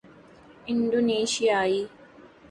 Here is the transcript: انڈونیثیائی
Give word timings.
انڈونیثیائی 0.69 1.79